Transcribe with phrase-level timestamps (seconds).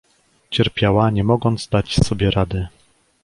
[0.49, 2.67] Cierpiała nie mogąc dać sobie rady.